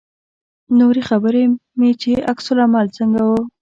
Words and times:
نورې 0.79 1.01
خبرې 1.09 1.43
مې 1.79 1.91
چې 2.01 2.11
عکس 2.31 2.45
العمل 2.53 2.85
څنګه 2.97 3.21
و. 3.29 3.31